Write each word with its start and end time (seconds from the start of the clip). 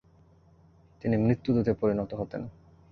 তিনি 1.03 1.15
মৃত্যুদূতে 1.17 1.71
পরিণত 1.73 2.11
হতেন। 2.13 2.41